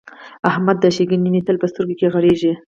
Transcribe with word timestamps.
د 0.43 0.43
احمد 0.51 0.77
ښېګڼې 0.95 1.29
مې 1.33 1.41
تل 1.47 1.55
په 1.61 1.67
سترګو 1.71 1.95
کې 1.99 2.11
غړېږي. 2.13 2.53